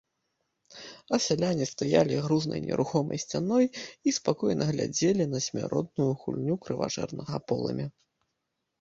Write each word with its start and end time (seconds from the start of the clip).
А 1.17 1.19
сяляне 1.25 1.67
стаялі 1.71 2.15
грузнай 2.29 2.65
нерухомай 2.69 3.21
сцяной 3.25 3.65
і 3.75 4.09
спакойна 4.19 4.63
глядзелі 4.73 5.23
на 5.37 5.45
смяротную 5.49 6.11
гульню 6.25 6.61
крыважэрнага 6.67 7.35
полымя. 7.51 7.87